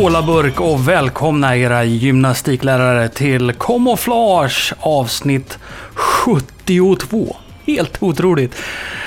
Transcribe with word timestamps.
Kolaburk 0.00 0.60
och 0.60 0.88
välkomna 0.88 1.56
era 1.56 1.84
gymnastiklärare 1.84 3.08
till 3.08 3.52
Kamouflage 3.52 4.72
avsnitt 4.80 5.58
72. 5.94 7.36
Helt 7.66 8.02
otroligt. 8.02 8.54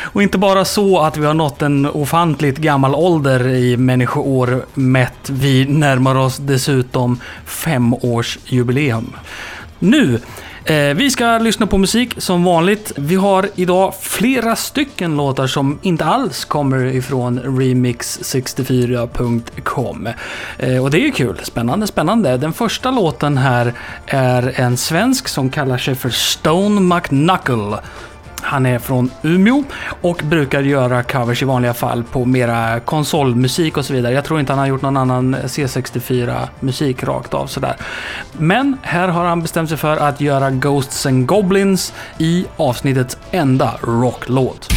Och 0.01 0.23
inte 0.23 0.37
bara 0.37 0.65
så 0.65 0.99
att 0.99 1.17
vi 1.17 1.25
har 1.25 1.33
nått 1.33 1.61
en 1.61 1.85
ofantligt 1.85 2.57
gammal 2.57 2.95
ålder 2.95 3.47
i 3.47 3.77
människoår 3.77 4.65
mätt. 4.73 5.29
Vi 5.29 5.65
närmar 5.65 6.15
oss 6.15 6.37
dessutom 6.37 7.19
femårsjubileum. 7.45 9.15
Nu 9.79 10.19
Eh, 10.65 10.93
vi 10.93 11.11
ska 11.11 11.37
lyssna 11.37 11.67
på 11.67 11.77
musik 11.77 12.13
som 12.17 12.43
vanligt. 12.43 12.91
Vi 12.95 13.15
har 13.15 13.49
idag 13.55 13.93
flera 14.01 14.55
stycken 14.55 15.17
låtar 15.17 15.47
som 15.47 15.79
inte 15.81 16.05
alls 16.05 16.45
kommer 16.45 16.85
ifrån 16.85 17.39
remix64.com. 17.39 20.07
Eh, 20.57 20.83
och 20.83 20.91
det 20.91 20.97
är 20.97 21.05
ju 21.05 21.11
kul. 21.11 21.39
Spännande, 21.43 21.87
spännande. 21.87 22.37
Den 22.37 22.53
första 22.53 22.91
låten 22.91 23.37
här 23.37 23.73
är 24.05 24.59
en 24.59 24.77
svensk 24.77 25.27
som 25.27 25.49
kallar 25.49 25.77
sig 25.77 25.95
för 25.95 26.09
Stone 26.09 26.95
McNuckle. 26.95 27.77
Han 28.43 28.65
är 28.65 28.79
från 28.79 29.11
Umeå 29.21 29.63
och 30.01 30.21
brukar 30.23 30.61
göra 30.61 31.03
covers 31.03 31.41
i 31.41 31.45
vanliga 31.45 31.73
fall 31.73 32.03
på 32.03 32.25
mera 32.25 32.79
konsolmusik 32.79 33.77
och 33.77 33.85
så 33.85 33.93
vidare. 33.93 34.13
Jag 34.13 34.25
tror 34.25 34.39
inte 34.39 34.51
han 34.51 34.59
har 34.59 34.67
gjort 34.67 34.81
någon 34.81 34.97
annan 34.97 35.35
C64-musik 35.35 37.03
rakt 37.03 37.33
av 37.33 37.47
sådär. 37.47 37.75
Men 38.37 38.77
här 38.81 39.07
har 39.07 39.25
han 39.25 39.41
bestämt 39.41 39.69
sig 39.69 39.77
för 39.77 39.97
att 39.97 40.21
göra 40.21 40.51
Ghosts 40.51 41.05
and 41.05 41.25
Goblins 41.25 41.93
i 42.17 42.45
avsnittets 42.57 43.17
enda 43.31 43.73
rocklåt. 43.81 44.67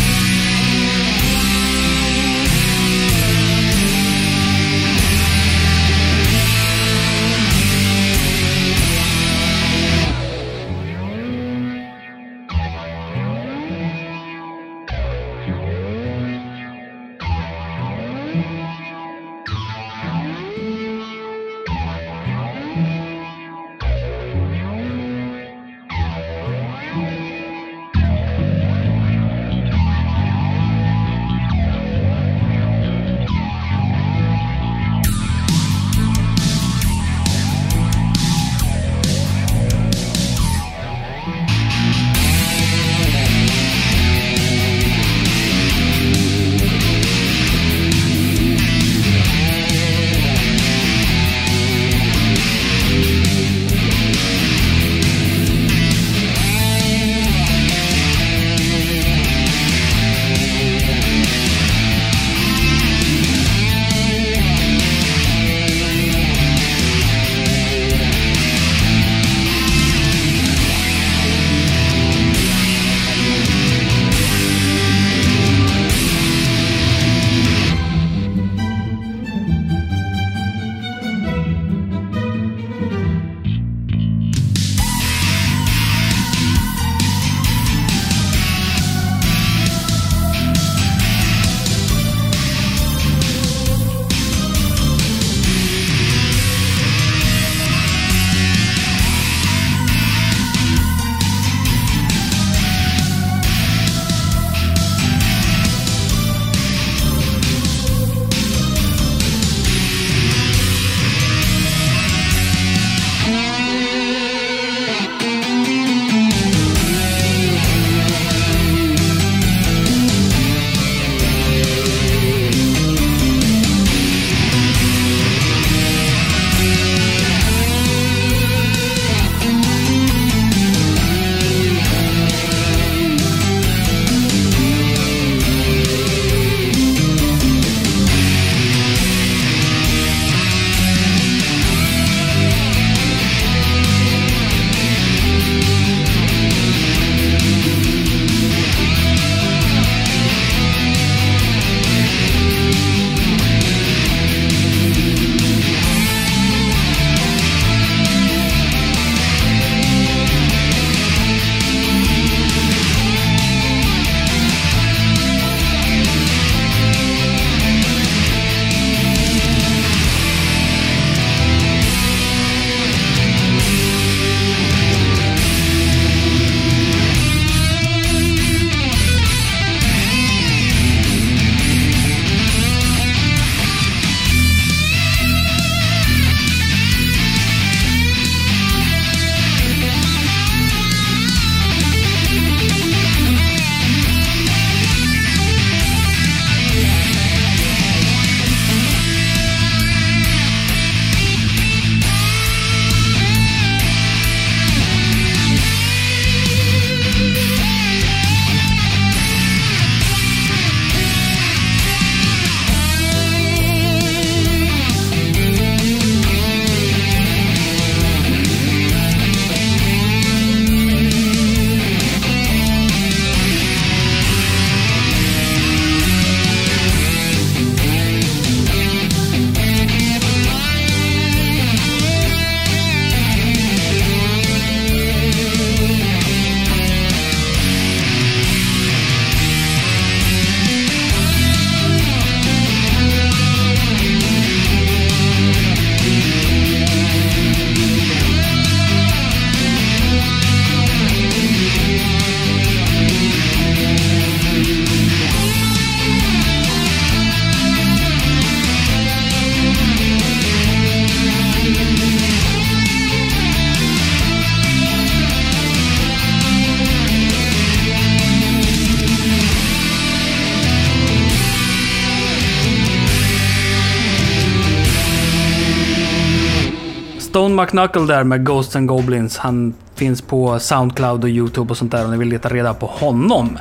Stone 277.66 277.88
Knuckle 277.88 278.14
där 278.14 278.24
med 278.24 278.46
Ghosts 278.46 278.76
and 278.76 278.88
Goblins. 278.88 279.38
Han 279.38 279.74
finns 279.94 280.22
på 280.22 280.58
Soundcloud 280.58 281.24
och 281.24 281.30
YouTube 281.30 281.70
och 281.70 281.76
sånt 281.76 281.92
där 281.92 282.04
om 282.04 282.10
ni 282.10 282.16
vill 282.16 282.28
leta 282.28 282.48
reda 282.48 282.74
på 282.74 282.86
honom. 282.86 283.58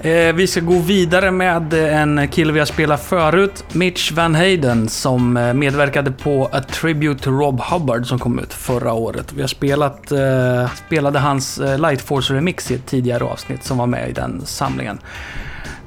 Eh, 0.00 0.34
vi 0.34 0.46
ska 0.46 0.60
gå 0.60 0.78
vidare 0.78 1.30
med 1.30 1.74
en 1.74 2.28
kille 2.28 2.52
vi 2.52 2.58
har 2.58 2.66
spelat 2.66 3.04
förut, 3.04 3.64
Mitch 3.72 4.12
Van 4.12 4.34
Hayden, 4.34 4.88
som 4.88 5.36
eh, 5.36 5.54
medverkade 5.54 6.10
på 6.12 6.48
A 6.52 6.60
Tribute 6.60 7.24
to 7.24 7.30
Rob 7.30 7.60
Hubbard 7.60 8.06
som 8.06 8.18
kom 8.18 8.38
ut 8.38 8.52
förra 8.52 8.92
året. 8.92 9.32
Vi 9.32 9.40
har 9.40 9.48
spelat, 9.48 10.12
eh, 10.12 10.70
spelade 10.86 11.18
hans 11.18 11.58
eh, 11.58 11.78
Light 11.78 12.02
Force 12.02 12.34
Remix 12.34 12.70
i 12.70 12.74
ett 12.74 12.86
tidigare 12.86 13.24
avsnitt 13.24 13.64
som 13.64 13.78
var 13.78 13.86
med 13.86 14.10
i 14.10 14.12
den 14.12 14.42
samlingen. 14.44 14.98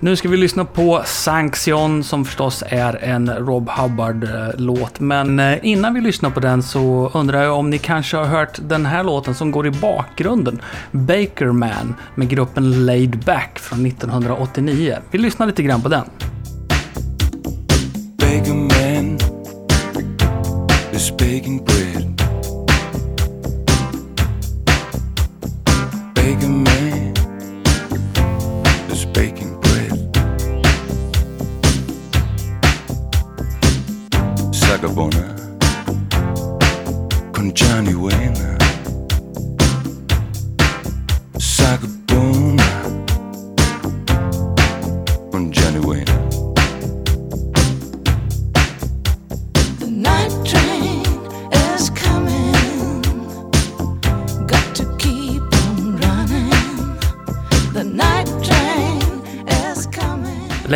Nu 0.06 0.16
ska 0.16 0.30
vi 0.30 0.38
lyssna 0.38 0.66
på 0.66 1.04
Sanction 1.06 2.04
som 2.04 2.26
förstås 2.26 2.64
är 2.68 3.04
en 3.04 3.30
Rob 3.30 3.70
Hubbard-låt. 3.70 5.00
Men 5.00 5.40
eh, 5.40 5.58
innan 5.62 5.94
vi 5.94 6.02
lyssnar 6.02 6.30
på 6.30 6.40
den 6.40 6.64
så 6.64 7.12
undrar 7.14 7.44
jag 7.44 7.58
om 7.58 7.70
ni 7.70 7.78
kanske 7.78 8.18
har 8.18 8.26
hört 8.26 8.60
den 8.62 8.86
här 8.86 9.04
låten 9.04 9.36
som 9.36 9.52
går 9.52 9.68
i 9.68 9.72
bakgrunden. 9.72 10.62
Baker 10.92 11.46
Man 11.52 11.96
med 12.16 12.30
gruppen 12.30 12.86
Laid 12.86 13.18
Back 13.26 13.60
från 13.60 13.86
1989. 13.86 14.98
Vi 15.12 15.18
lyssnar 15.18 15.48
lite 15.48 15.64
grann 15.64 15.82
på 15.82 15.90
den. 15.90 16.06
Baker 18.18 18.54
man 18.54 19.18
is 20.94 21.12
baking 21.12 21.66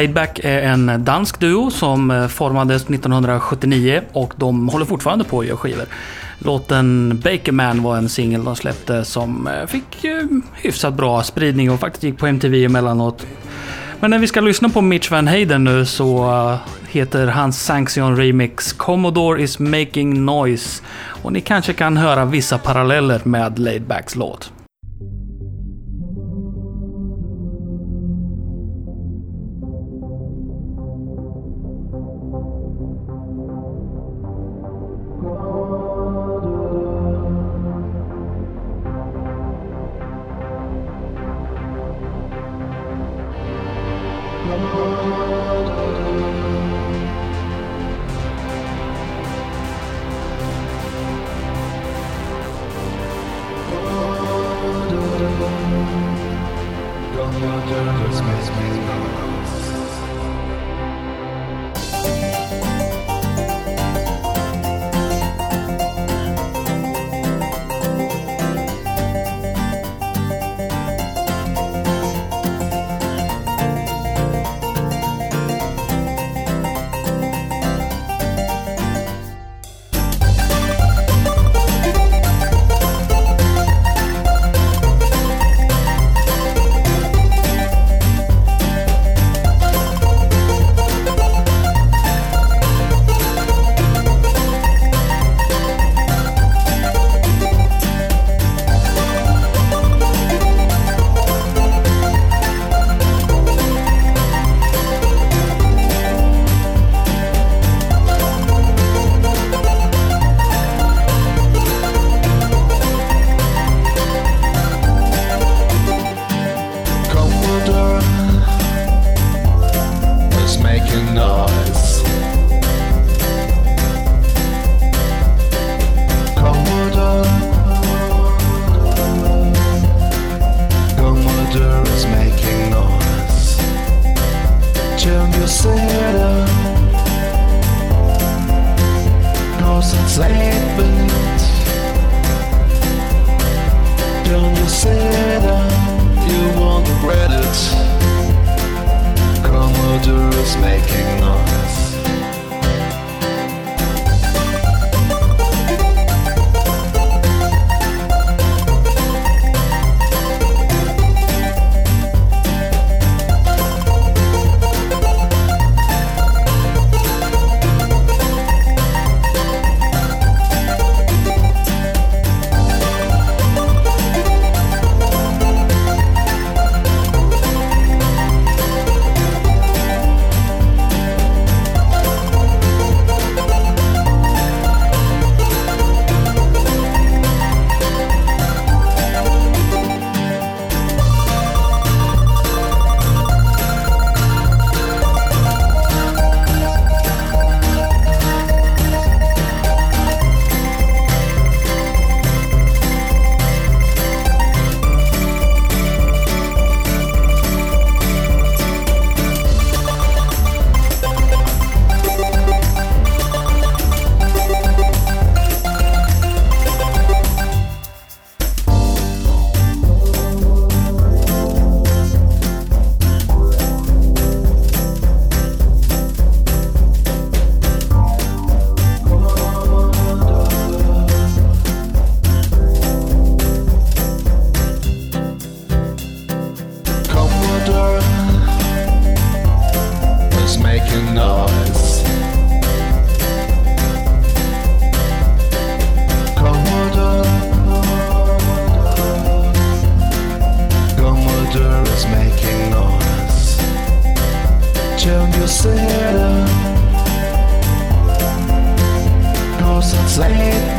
Laidback 0.09 0.39
är 0.43 0.61
en 0.61 1.03
dansk 1.05 1.39
duo 1.39 1.71
som 1.71 2.11
eh, 2.11 2.27
formades 2.27 2.81
1979 2.83 4.01
och 4.11 4.33
de 4.35 4.69
håller 4.69 4.85
fortfarande 4.85 5.23
på 5.23 5.39
att 5.39 5.45
göra 5.45 5.57
skivor. 5.57 5.85
Låten 6.39 7.19
Baker 7.23 7.51
Man 7.51 7.83
var 7.83 7.97
en 7.97 8.09
singel 8.09 8.43
de 8.43 8.55
släppte 8.55 9.05
som 9.05 9.47
eh, 9.47 9.65
fick 9.67 10.03
eh, 10.03 10.23
hyfsat 10.53 10.93
bra 10.93 11.23
spridning 11.23 11.71
och 11.71 11.79
faktiskt 11.79 12.03
gick 12.03 12.17
på 12.17 12.27
MTV 12.27 12.65
emellanåt. 12.65 13.25
Men 13.99 14.11
när 14.11 14.19
vi 14.19 14.27
ska 14.27 14.41
lyssna 14.41 14.69
på 14.69 14.81
Mitch 14.81 15.11
Van 15.11 15.27
Hayden 15.27 15.63
nu 15.63 15.85
så 15.85 16.57
heter 16.89 17.27
hans 17.27 17.63
Sanction 17.63 18.17
Remix 18.17 18.73
Commodore 18.73 19.41
is 19.41 19.59
making 19.59 20.25
noise. 20.25 20.83
Och 21.23 21.33
ni 21.33 21.41
kanske 21.41 21.73
kan 21.73 21.97
höra 21.97 22.25
vissa 22.25 22.57
paralleller 22.57 23.21
med 23.23 23.59
Laidbacks 23.59 24.15
låt. 24.15 24.51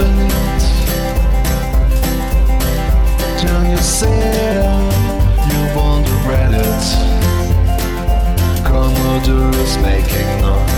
happens. 0.00 0.64
Till 3.40 3.64
you 3.64 3.78
you 5.50 5.60
won't 5.76 6.08
regret 6.08 6.52
it. 6.54 6.84
Commodore 8.64 9.54
is 9.60 9.76
making 9.78 10.40
noise. 10.40 10.69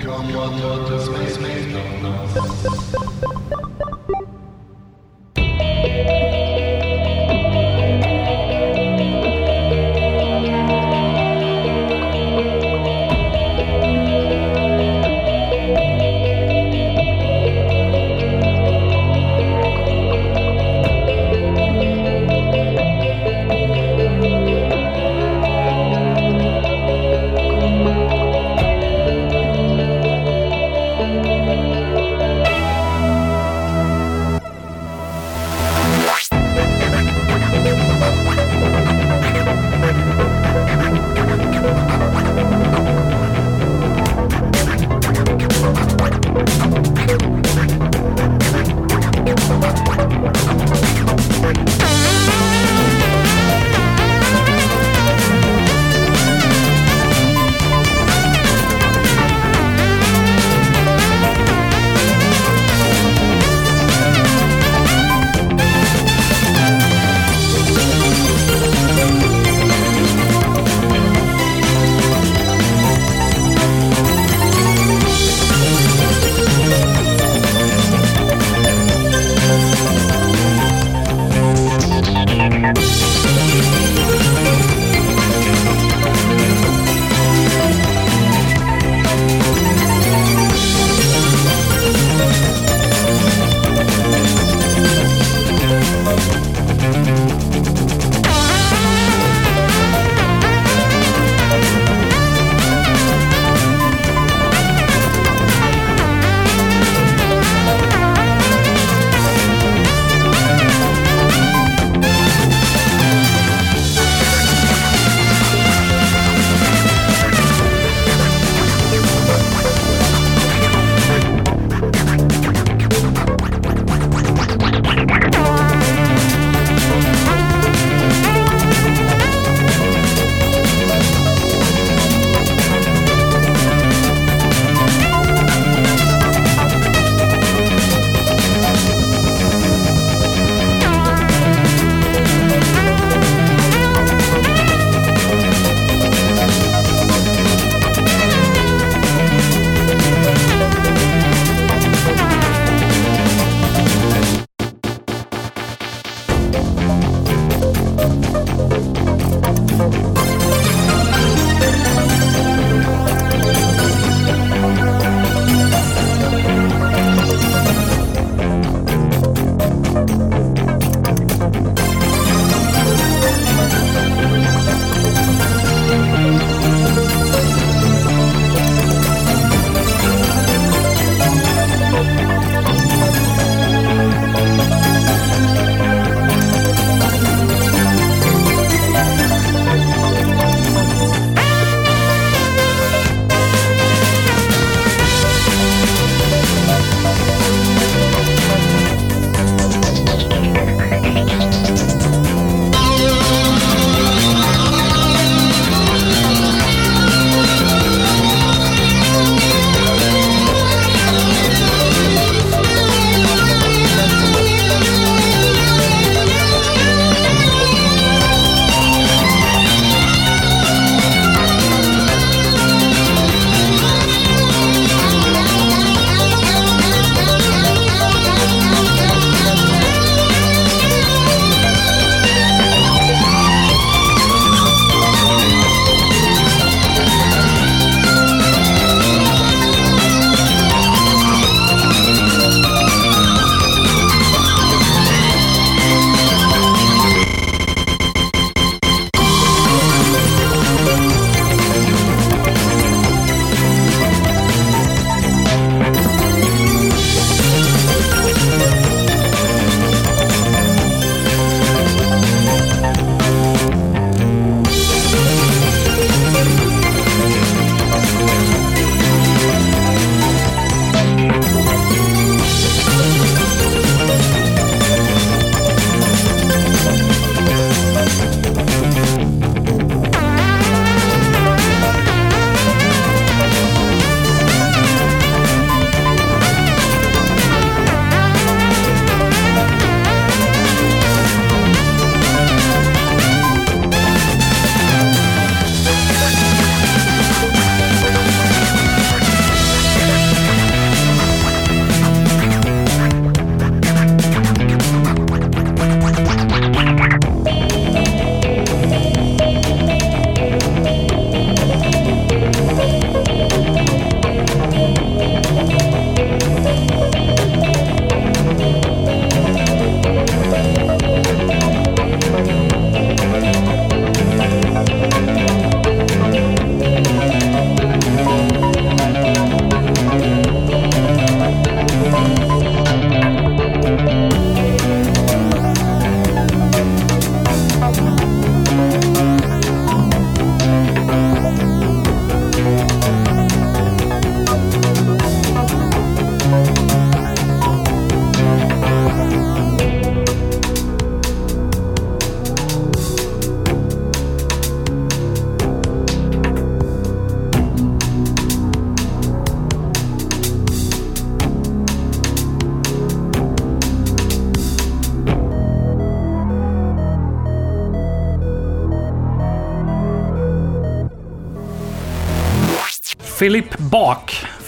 Commodore 0.00 0.92
is 0.94 1.38
making 1.38 2.02
noise. 2.02 2.79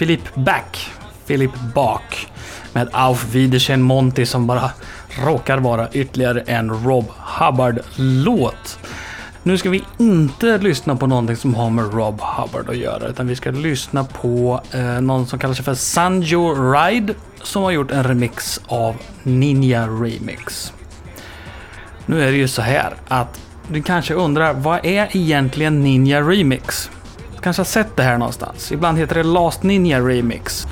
Philip 0.02 0.34
Back. 0.34 0.90
Philip 1.26 1.50
Bak, 1.74 2.28
Med 2.72 2.88
Auf 2.92 3.34
Wiedersehen 3.34 3.82
Monty 3.82 4.26
som 4.26 4.46
bara 4.46 4.70
råkar 5.24 5.58
vara 5.58 5.88
ytterligare 5.92 6.40
en 6.40 6.70
Rob 6.70 7.04
Hubbard-låt. 7.18 8.78
Nu 9.42 9.58
ska 9.58 9.70
vi 9.70 9.84
inte 9.98 10.58
lyssna 10.58 10.96
på 10.96 11.06
någonting 11.06 11.36
som 11.36 11.54
har 11.54 11.70
med 11.70 11.94
Rob 11.94 12.20
Hubbard 12.20 12.68
att 12.68 12.76
göra, 12.76 13.08
utan 13.08 13.26
vi 13.26 13.36
ska 13.36 13.50
lyssna 13.50 14.04
på 14.04 14.60
eh, 14.72 15.00
någon 15.00 15.26
som 15.26 15.38
kallar 15.38 15.54
sig 15.54 15.64
för 15.64 15.74
Sanjo 15.74 16.72
Ride 16.72 17.14
som 17.42 17.62
har 17.62 17.70
gjort 17.70 17.90
en 17.90 18.04
remix 18.04 18.60
av 18.66 18.96
Ninja 19.22 19.86
Remix. 19.86 20.72
Nu 22.06 22.22
är 22.22 22.30
det 22.30 22.38
ju 22.38 22.48
så 22.48 22.62
här 22.62 22.94
att 23.08 23.40
du 23.68 23.82
kanske 23.82 24.14
undrar, 24.14 24.54
vad 24.54 24.86
är 24.86 25.16
egentligen 25.16 25.82
Ninja 25.82 26.20
Remix? 26.20 26.90
Kanske 27.42 27.60
har 27.60 27.64
sett 27.64 27.96
det 27.96 28.02
här 28.02 28.18
någonstans. 28.18 28.72
Ibland 28.72 28.98
heter 28.98 29.14
det 29.14 29.22
Last 29.22 29.62
Ninja 29.62 30.00
Remix. 30.00 30.66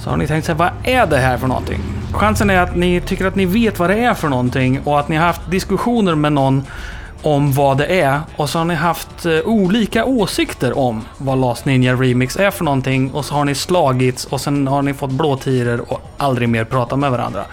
Så 0.00 0.10
har 0.10 0.16
ni 0.16 0.26
tänkt 0.26 0.44
sig, 0.44 0.54
vad 0.54 0.70
är 0.82 1.06
det 1.06 1.18
här 1.18 1.38
för 1.38 1.46
någonting? 1.46 1.80
Chansen 2.12 2.50
är 2.50 2.60
att 2.60 2.76
ni 2.76 3.00
tycker 3.00 3.26
att 3.26 3.36
ni 3.36 3.46
vet 3.46 3.78
vad 3.78 3.90
det 3.90 3.96
är 3.96 4.14
för 4.14 4.28
någonting 4.28 4.80
och 4.84 5.00
att 5.00 5.08
ni 5.08 5.16
har 5.16 5.26
haft 5.26 5.50
diskussioner 5.50 6.14
med 6.14 6.32
någon 6.32 6.62
om 7.22 7.52
vad 7.52 7.78
det 7.78 8.00
är 8.00 8.20
och 8.36 8.50
så 8.50 8.58
har 8.58 8.64
ni 8.64 8.74
haft 8.74 9.26
eh, 9.26 9.40
olika 9.44 10.04
åsikter 10.04 10.78
om 10.78 11.04
vad 11.18 11.38
Last 11.38 11.64
Ninja 11.64 11.94
Remix 11.94 12.36
är 12.36 12.50
för 12.50 12.64
någonting 12.64 13.10
och 13.10 13.24
så 13.24 13.34
har 13.34 13.44
ni 13.44 13.54
slagits 13.54 14.24
och 14.24 14.40
sen 14.40 14.66
har 14.66 14.82
ni 14.82 14.94
fått 14.94 15.10
blåtiror 15.10 15.92
och 15.92 16.00
aldrig 16.16 16.48
mer 16.48 16.64
pratat 16.64 16.98
med 16.98 17.10
varandra. 17.10 17.44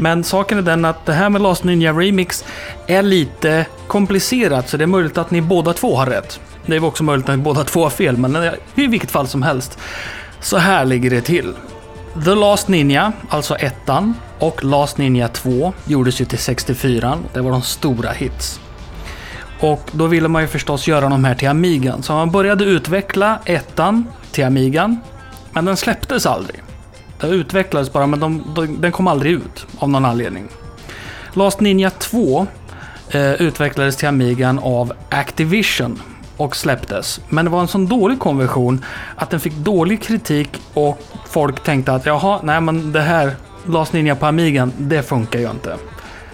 Men 0.00 0.24
saken 0.24 0.58
är 0.58 0.62
den 0.62 0.84
att 0.84 1.06
det 1.06 1.12
här 1.12 1.30
med 1.30 1.42
Last 1.42 1.64
Ninja 1.64 1.92
Remix 1.92 2.44
är 2.86 3.02
lite 3.02 3.66
komplicerat 3.86 4.68
så 4.68 4.76
det 4.76 4.84
är 4.84 4.86
möjligt 4.86 5.18
att 5.18 5.30
ni 5.30 5.40
båda 5.40 5.72
två 5.72 5.96
har 5.96 6.06
rätt. 6.06 6.40
Det 6.66 6.76
är 6.76 6.84
också 6.84 7.04
möjligt 7.04 7.28
att 7.28 7.36
ni 7.36 7.42
båda 7.42 7.64
två 7.64 7.82
har 7.82 7.90
fel, 7.90 8.16
men 8.16 8.36
eh, 8.36 8.52
i 8.74 8.86
vilket 8.86 9.10
fall 9.10 9.28
som 9.28 9.42
helst. 9.42 9.78
Så 10.40 10.56
här 10.56 10.84
ligger 10.84 11.10
det 11.10 11.20
till. 11.20 11.54
The 12.24 12.34
Last 12.34 12.68
Ninja, 12.68 13.12
alltså 13.28 13.54
ettan, 13.54 14.14
och 14.38 14.64
Last 14.64 14.98
Ninja 14.98 15.28
2 15.28 15.72
gjordes 15.84 16.20
ju 16.20 16.24
till 16.24 16.38
64. 16.38 17.18
Det 17.32 17.40
var 17.40 17.50
de 17.50 17.62
stora 17.62 18.10
hits. 18.10 18.60
Och 19.60 19.90
då 19.92 20.06
ville 20.06 20.28
man 20.28 20.42
ju 20.42 20.48
förstås 20.48 20.88
göra 20.88 21.08
de 21.08 21.24
här 21.24 21.34
till 21.34 21.48
Amigan. 21.48 22.02
Så 22.02 22.12
man 22.12 22.30
började 22.30 22.64
utveckla 22.64 23.38
ettan 23.44 24.06
till 24.32 24.44
Amigan. 24.44 25.00
Men 25.52 25.64
den 25.64 25.76
släpptes 25.76 26.26
aldrig. 26.26 26.62
Den 27.20 27.30
utvecklades 27.30 27.92
bara, 27.92 28.06
men 28.06 28.20
de, 28.20 28.42
de, 28.54 28.80
den 28.80 28.92
kom 28.92 29.06
aldrig 29.06 29.32
ut 29.32 29.66
av 29.78 29.90
någon 29.90 30.04
anledning. 30.04 30.48
Last 31.32 31.60
Ninja 31.60 31.90
2 31.90 32.46
eh, 33.10 33.32
utvecklades 33.32 33.96
till 33.96 34.08
Amigan 34.08 34.58
av 34.58 34.92
Activision 35.10 36.02
och 36.36 36.56
släpptes. 36.56 37.20
Men 37.28 37.44
det 37.44 37.50
var 37.50 37.60
en 37.60 37.68
sån 37.68 37.86
dålig 37.86 38.18
konversion 38.18 38.84
att 39.16 39.30
den 39.30 39.40
fick 39.40 39.54
dålig 39.54 40.02
kritik 40.02 40.48
och 40.74 41.02
folk 41.26 41.64
tänkte 41.64 41.92
att 41.92 42.06
jaha, 42.06 42.40
nej 42.42 42.60
men 42.60 42.92
det 42.92 43.00
här 43.00 43.34
Last 43.66 43.92
Ninja 43.92 44.16
på 44.16 44.26
Amigan, 44.26 44.72
det 44.78 45.02
funkar 45.02 45.38
ju 45.38 45.50
inte. 45.50 45.76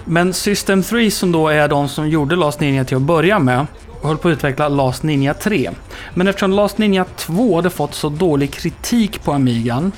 Men 0.04 0.32
System 0.32 0.82
3 0.82 1.10
som 1.10 1.32
då 1.32 1.48
är 1.48 1.68
de 1.68 1.88
som 1.88 2.08
gjorde 2.08 2.36
Last 2.36 2.60
Ninja 2.60 2.84
till 2.84 2.96
att 2.96 3.02
börja 3.02 3.38
med 3.38 3.66
höll 4.02 4.16
på 4.16 4.28
att 4.28 4.32
utveckla 4.32 4.68
Last 4.68 5.02
Ninja 5.02 5.34
3. 5.34 5.70
Men 6.14 6.28
eftersom 6.28 6.52
Last 6.52 6.78
Ninja 6.78 7.04
2 7.16 7.56
hade 7.56 7.70
fått 7.70 7.94
så 7.94 8.08
dålig 8.08 8.52
kritik 8.52 9.24
på 9.24 9.32
Amigan 9.32 9.92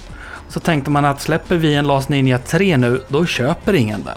så 0.48 0.61
tänkte 0.61 0.90
man 0.90 1.04
att 1.04 1.20
släpper 1.20 1.56
vi 1.56 1.74
en 1.74 1.87
Last 1.87 2.08
Ninja 2.08 2.38
3 2.38 2.76
nu, 2.76 3.02
då 3.08 3.26
köper 3.26 3.74
ingen 3.74 4.02
den. 4.04 4.16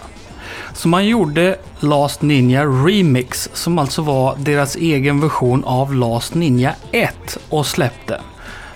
Så 0.72 0.88
man 0.88 1.06
gjorde 1.06 1.56
Last 1.80 2.22
Ninja 2.22 2.64
Remix 2.64 3.50
som 3.52 3.78
alltså 3.78 4.02
var 4.02 4.36
deras 4.36 4.76
egen 4.76 5.20
version 5.20 5.64
av 5.64 5.94
Last 5.94 6.34
Ninja 6.34 6.74
1 6.92 7.38
och 7.48 7.66
släppte. 7.66 8.20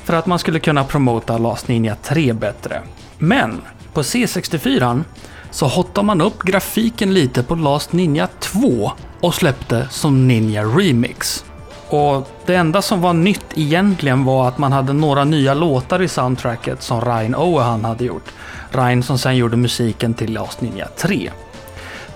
För 0.04 0.14
att 0.14 0.26
man 0.26 0.38
skulle 0.38 0.58
kunna 0.60 0.84
promota 0.84 1.38
Last 1.38 1.68
Ninja 1.68 1.96
3 2.02 2.32
bättre. 2.32 2.82
Men 3.18 3.60
på 3.92 4.02
C64 4.02 5.04
så 5.50 5.66
hottade 5.66 6.06
man 6.06 6.20
upp 6.20 6.42
grafiken 6.42 7.14
lite 7.14 7.42
på 7.42 7.54
Last 7.54 7.92
Ninja 7.92 8.28
2 8.40 8.92
och 9.20 9.34
släppte 9.34 9.88
som 9.90 10.28
Ninja 10.28 10.62
Remix. 10.62 11.44
Och 11.88 12.28
det 12.46 12.54
enda 12.54 12.82
som 12.82 13.00
var 13.00 13.12
nytt 13.12 13.46
egentligen 13.54 14.24
var 14.24 14.48
att 14.48 14.58
man 14.58 14.72
hade 14.72 14.92
några 14.92 15.24
nya 15.24 15.54
låtar 15.54 16.02
i 16.02 16.08
soundtracket 16.08 16.82
som 16.82 17.00
Ryan 17.00 17.34
Owehan 17.34 17.84
hade 17.84 18.04
gjort. 18.04 18.32
Ryan 18.70 19.02
som 19.02 19.18
sen 19.18 19.36
gjorde 19.36 19.56
musiken 19.56 20.14
till 20.14 20.32
Last 20.32 20.60
Ninja 20.60 20.88
3. 20.96 21.30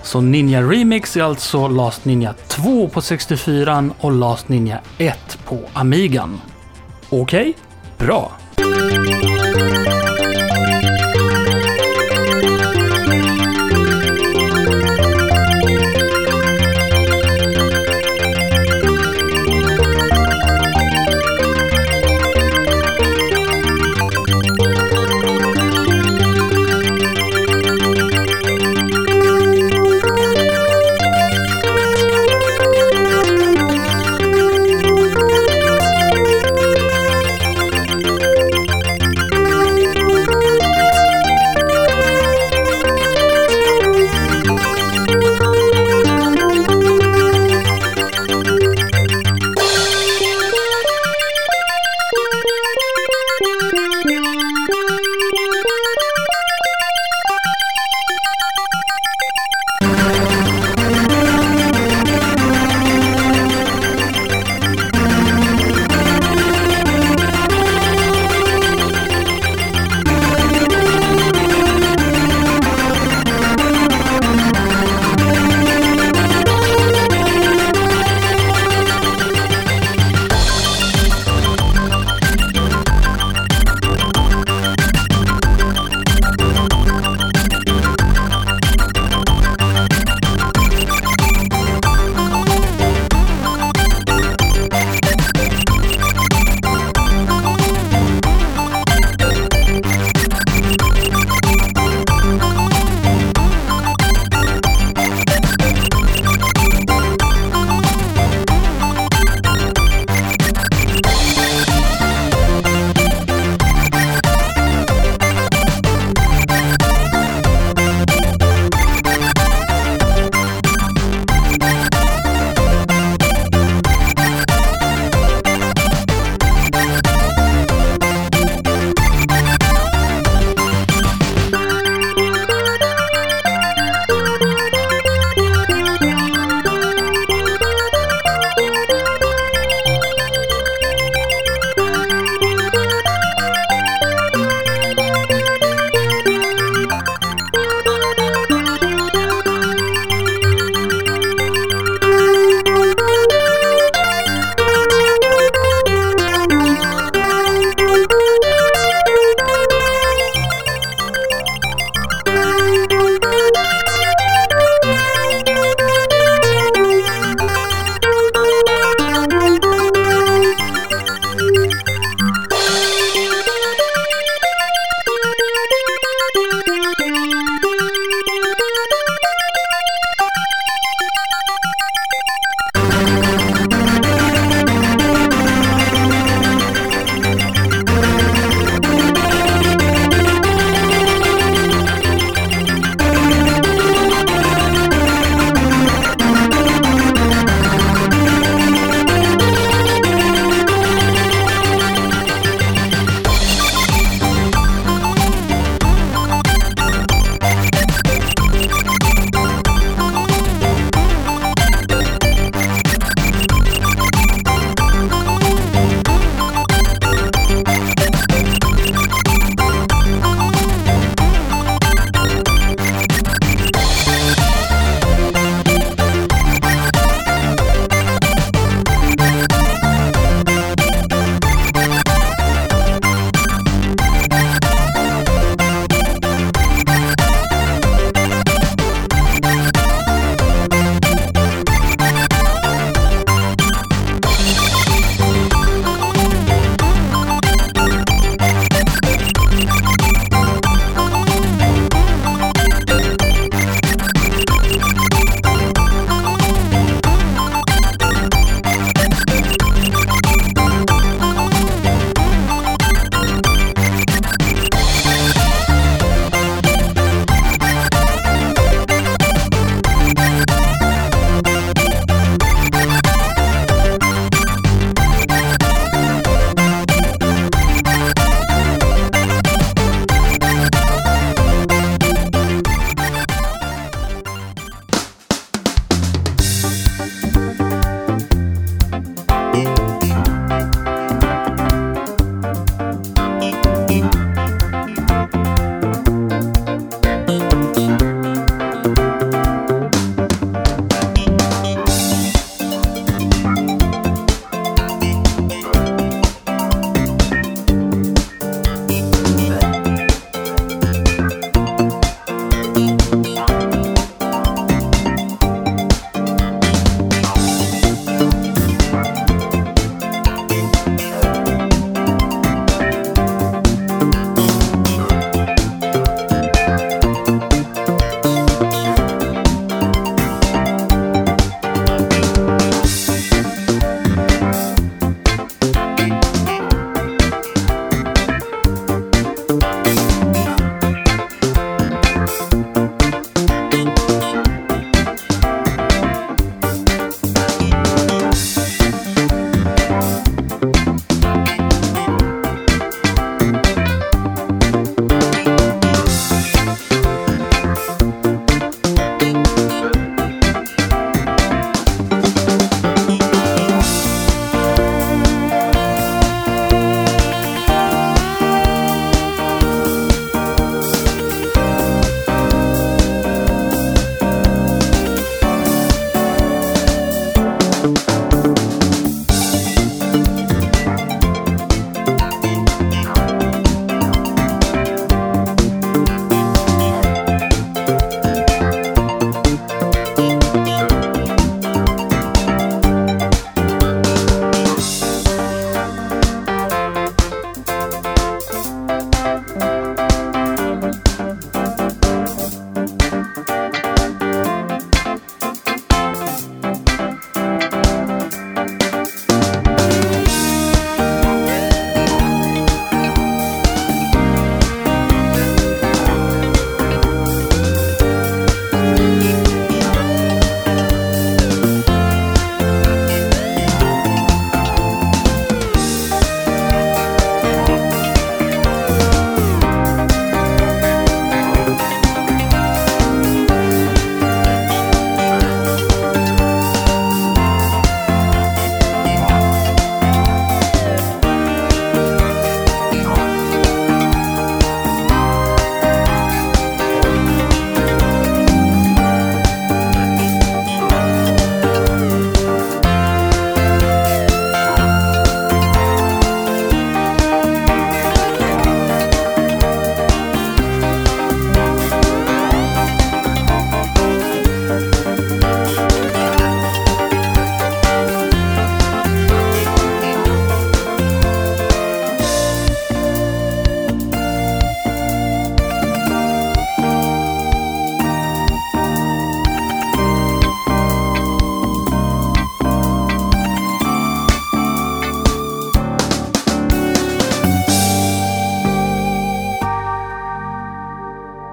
Så 0.03 0.21
Ninja 0.21 0.61
Remix 0.61 1.17
är 1.17 1.23
alltså 1.23 1.67
Last 1.67 2.05
Ninja 2.05 2.33
2 2.47 2.87
på 2.87 3.01
64 3.01 3.89
och 3.99 4.11
Last 4.11 4.49
Ninja 4.49 4.79
1 4.97 5.39
på 5.45 5.59
Amigan. 5.73 6.41
Okej? 7.09 7.53
Bra. 7.97 8.31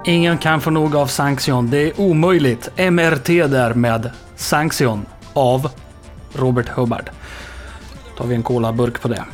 Ingen 0.09 0.37
kan 0.37 0.61
få 0.61 0.69
nog 0.69 0.95
av 0.95 1.07
Sanction. 1.07 1.69
Det 1.69 1.77
är 1.77 1.99
omöjligt. 1.99 2.69
MRT 2.77 3.27
där 3.27 3.73
med 3.73 4.11
Sanction 4.35 5.05
av 5.33 5.71
Robert 6.33 6.69
Hubbard. 6.69 7.09
Tar 8.17 8.25
vi 8.25 8.35
en 8.35 8.43
colaburk 8.43 9.01
på 9.01 9.07
det. 9.07 9.25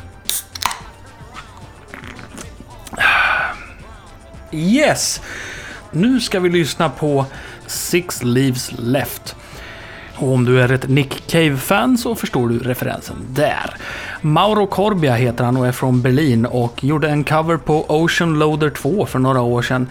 Yes! 4.52 5.20
Nu 5.90 6.20
ska 6.20 6.40
vi 6.40 6.48
lyssna 6.48 6.88
på 6.88 7.26
Six 7.66 8.22
Leaves 8.22 8.72
Left. 8.78 9.36
Och 10.16 10.32
om 10.32 10.44
du 10.44 10.60
är 10.60 10.72
ett 10.72 10.88
Nick 10.88 11.26
Cave-fan 11.26 11.98
så 11.98 12.14
förstår 12.14 12.48
du 12.48 12.58
referensen 12.58 13.16
där. 13.30 13.74
Mauro 14.20 14.66
Corbia 14.66 15.14
heter 15.14 15.44
han 15.44 15.56
och 15.56 15.66
är 15.66 15.72
från 15.72 16.02
Berlin 16.02 16.46
och 16.46 16.84
gjorde 16.84 17.08
en 17.08 17.24
cover 17.24 17.56
på 17.56 17.84
Ocean 17.88 18.38
Loader 18.38 18.70
2 18.70 19.06
för 19.06 19.18
några 19.18 19.40
år 19.40 19.62
sedan. 19.62 19.88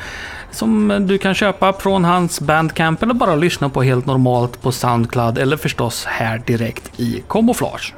Som 0.55 1.05
du 1.07 1.17
kan 1.17 1.35
köpa 1.35 1.73
från 1.73 2.05
hans 2.05 2.41
Bandcamp 2.41 3.03
eller 3.03 3.13
bara 3.13 3.35
lyssna 3.35 3.69
på 3.69 3.83
helt 3.83 4.05
normalt 4.05 4.61
på 4.61 4.71
Soundcloud 4.71 5.37
eller 5.37 5.57
förstås 5.57 6.05
här 6.05 6.41
direkt 6.45 6.99
i 6.99 7.23
Camouflage. 7.29 7.93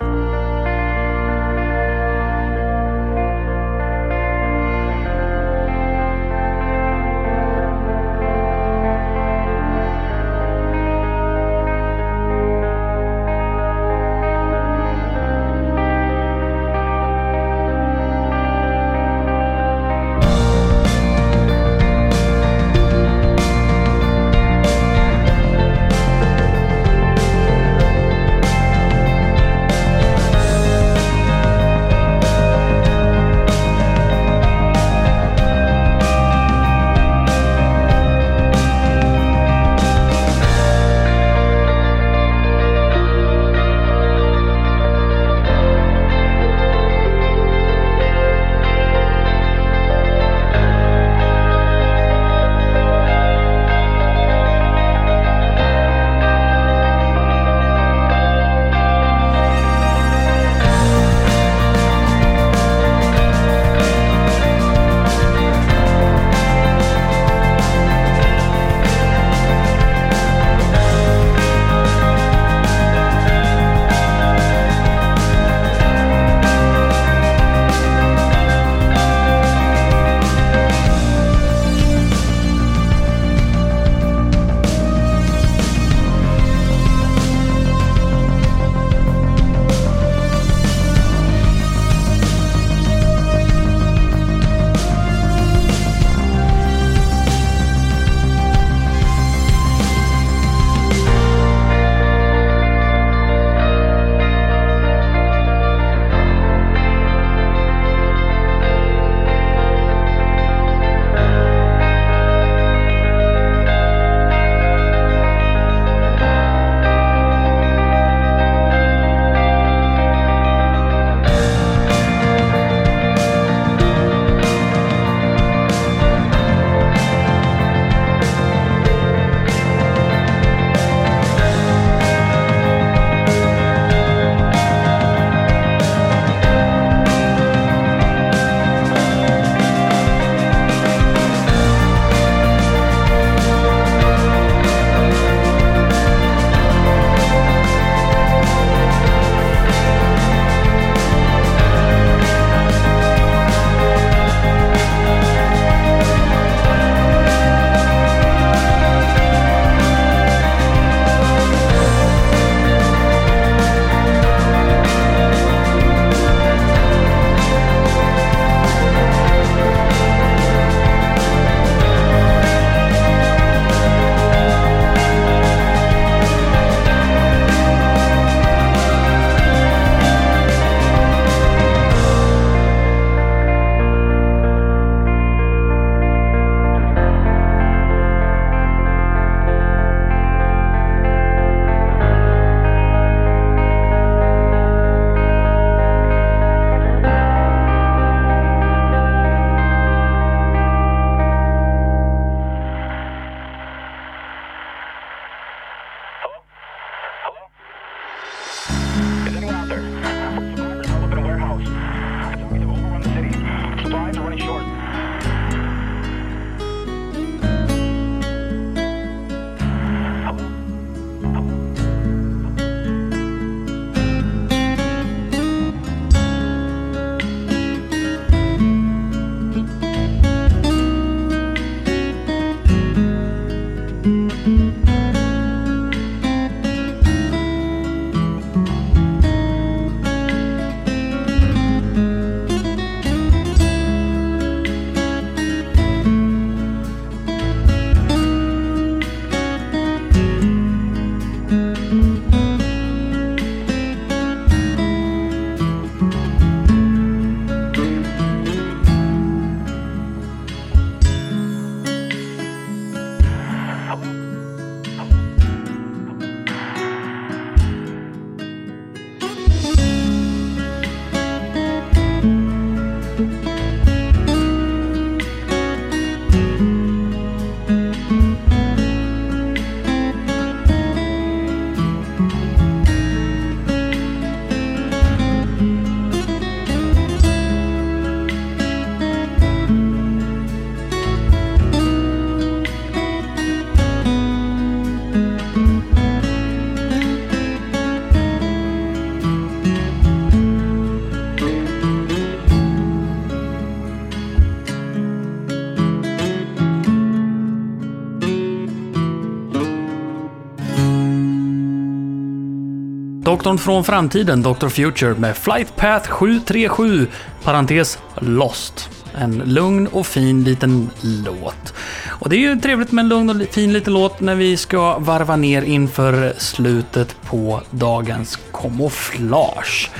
Datorn 313.47 313.57
från 313.57 313.83
framtiden, 313.83 314.43
Dr. 314.43 314.67
Future, 314.67 315.13
med 315.13 315.37
Flight 315.37 315.75
Path 315.75 316.09
737, 316.09 317.07
parentes 317.43 317.99
Lost. 318.15 318.89
En 319.15 319.37
lugn 319.45 319.87
och 319.87 320.07
fin 320.07 320.43
liten 320.43 320.89
låt. 321.01 321.73
Och 322.07 322.29
det 322.29 322.35
är 322.35 322.39
ju 322.39 322.59
trevligt 322.59 322.91
med 322.91 323.03
en 323.03 323.09
lugn 323.09 323.29
och 323.29 323.47
fin 323.47 323.73
liten 323.73 323.93
låt 323.93 324.19
när 324.19 324.35
vi 324.35 324.57
ska 324.57 324.99
varva 324.99 325.35
ner 325.35 325.61
inför 325.61 326.33
slutet 326.37 327.15
på 327.21 327.61
dagens 327.71 328.39
kamouflage. 328.53 329.91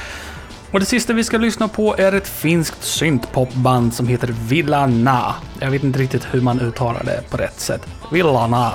Och 0.72 0.80
det 0.80 0.86
sista 0.86 1.14
vi 1.14 1.24
ska 1.24 1.38
lyssna 1.38 1.68
på 1.68 1.96
är 1.98 2.12
ett 2.12 2.28
finskt 2.28 2.84
syntpopband 2.84 3.94
som 3.94 4.08
heter 4.08 4.36
Villana. 4.48 5.36
Jag 5.60 5.72
vet 5.72 5.84
inte 5.84 6.00
riktigt 6.00 6.28
hur 6.32 6.42
man 6.42 6.62
uttalar 6.62 7.04
det 7.04 7.24
på 7.30 7.38
rätt 7.38 7.60
sätt. 7.60 7.82
Villana. 8.12 8.72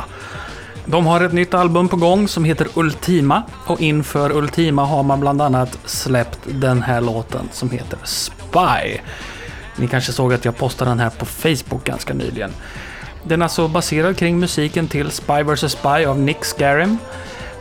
De 0.85 1.07
har 1.07 1.21
ett 1.21 1.33
nytt 1.33 1.55
album 1.55 1.89
på 1.89 1.97
gång 1.97 2.29
som 2.29 2.45
heter 2.45 2.67
Ultima 2.75 3.43
och 3.67 3.81
inför 3.81 4.37
Ultima 4.37 4.85
har 4.85 5.03
man 5.03 5.21
bland 5.21 5.43
annat 5.43 5.79
släppt 5.85 6.39
den 6.45 6.83
här 6.83 7.01
låten 7.01 7.49
som 7.53 7.71
heter 7.71 7.99
Spy. 8.05 8.99
Ni 9.77 9.89
kanske 9.89 10.13
såg 10.13 10.33
att 10.33 10.45
jag 10.45 10.57
postade 10.57 10.91
den 10.91 11.01
här 11.01 11.11
på 11.11 11.27
Facebook 11.27 11.85
ganska 11.85 12.15
nyligen. 12.15 12.51
Den 13.25 13.43
är 13.43 13.45
alltså 13.45 13.69
baserad 13.69 14.17
kring 14.17 14.39
musiken 14.39 14.89
till 14.89 15.11
Spy 15.11 15.43
vs 15.43 15.73
Spy 15.73 16.05
av 16.07 16.19
Nick 16.19 16.45
Scarim. 16.45 16.99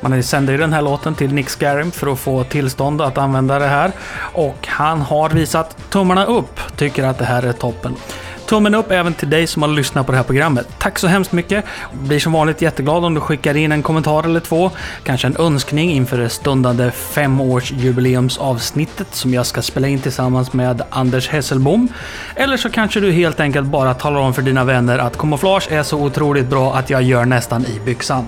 Man 0.02 0.24
sände 0.24 0.52
ju 0.52 0.58
den 0.58 0.74
här 0.74 0.82
låten 0.82 1.16
till 1.16 1.34
Nick 1.34 1.50
Scarim 1.50 1.92
för 1.92 2.14
att 2.14 2.20
få 2.20 2.44
tillstånd 2.44 3.02
att 3.02 3.18
använda 3.18 3.60
det 3.60 3.68
här. 3.68 3.92
Och 4.34 4.68
han 4.68 5.02
har 5.02 5.30
visat 5.30 5.78
tummarna 5.90 6.26
upp, 6.26 6.60
tycker 6.78 7.04
att 7.04 7.18
det 7.18 7.26
här 7.26 7.44
är 7.44 7.54
toppen. 7.54 7.96
Tummen 8.52 8.76
upp 8.76 8.92
även 8.92 9.14
till 9.14 9.30
dig 9.30 9.48
som 9.48 9.62
har 9.62 9.70
lyssnat 9.70 10.06
på 10.06 10.12
det 10.12 10.18
här 10.18 10.26
programmet. 10.26 10.68
Tack 10.78 11.00
så 11.00 11.08
hemskt 11.08 11.32
mycket. 11.32 11.66
Blir 11.94 12.20
som 12.20 12.34
vanligt 12.34 12.62
jätteglad 12.62 13.06
om 13.06 13.14
du 13.14 13.22
skickar 13.22 13.58
in 13.58 13.72
en 13.72 13.84
kommentar 13.84 14.24
eller 14.24 14.40
två. 14.40 14.72
Kanske 15.04 15.28
en 15.28 15.38
önskning 15.38 15.92
inför 15.92 16.18
det 16.18 16.30
stundande 16.30 16.92
femårsjubileumsavsnittet 16.92 19.16
som 19.16 19.34
jag 19.34 19.46
ska 19.46 19.62
spela 19.62 19.88
in 19.88 20.00
tillsammans 20.00 20.54
med 20.54 20.82
Anders 20.90 21.30
Hesselbom. 21.30 21.88
Eller 22.36 22.58
så 22.58 22.70
kanske 22.70 23.00
du 23.00 23.12
helt 23.12 23.40
enkelt 23.40 23.68
bara 23.68 23.94
talar 23.94 24.20
om 24.20 24.34
för 24.34 24.42
dina 24.42 24.64
vänner 24.64 24.98
att 24.98 25.18
kamouflage 25.18 25.72
är 25.72 25.84
så 25.84 26.04
otroligt 26.04 26.48
bra 26.48 26.76
att 26.76 26.90
jag 26.90 27.02
gör 27.02 27.26
nästan 27.26 27.66
i 27.66 27.80
byxan. 27.86 28.26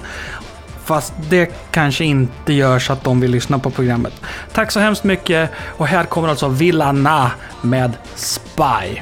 Fast 0.84 1.14
det 1.30 1.52
kanske 1.72 2.06
inte 2.06 2.54
gör 2.54 2.80
så 2.80 2.94
att 2.94 3.04
de 3.04 3.20
vill 3.20 3.32
lyssna 3.32 3.60
på 3.60 3.70
programmet. 3.70 4.14
Tack 4.54 4.72
så 4.72 4.80
hemskt 4.80 5.04
mycket 5.04 5.50
och 5.78 5.88
här 5.88 6.04
kommer 6.04 6.28
alltså 6.28 6.48
Villana 6.48 7.32
med 7.62 7.92
Spy. 8.16 9.02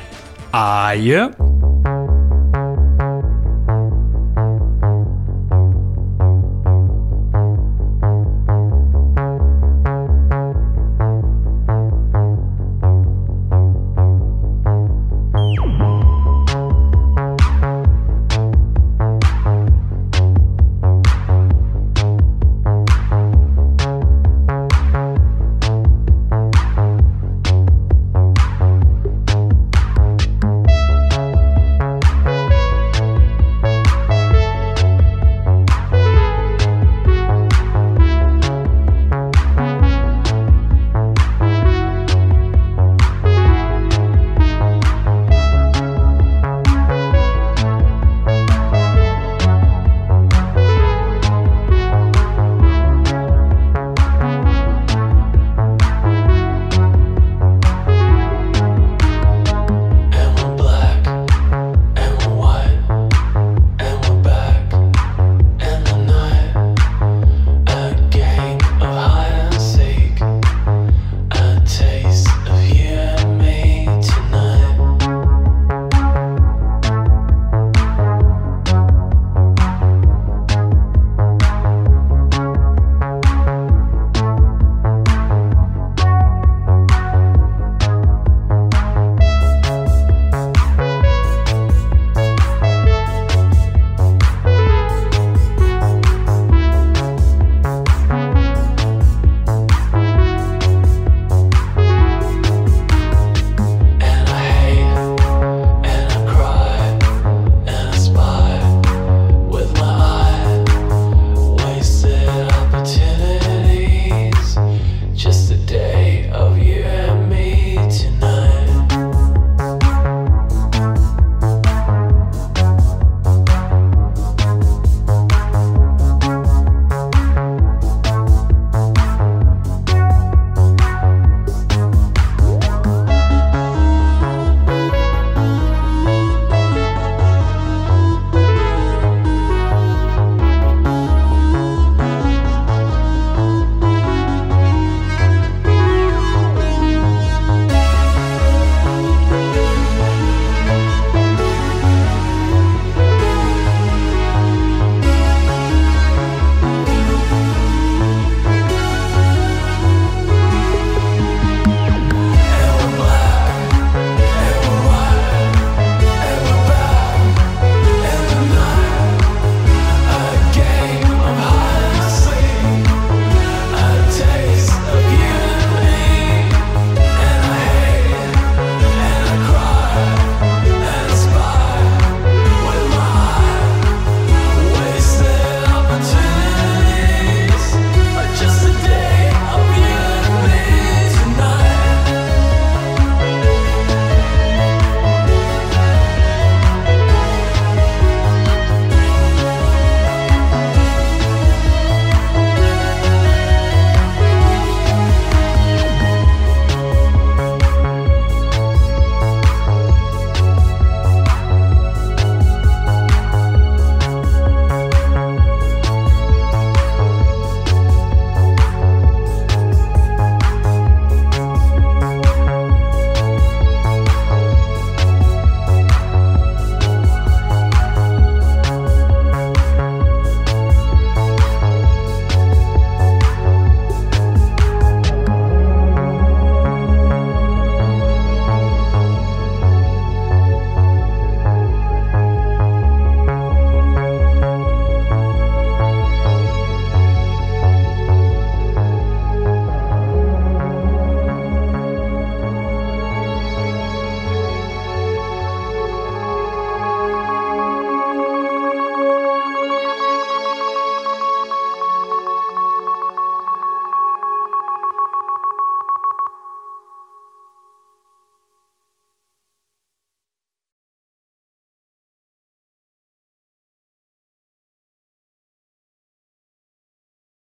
Aie. 0.53 1.31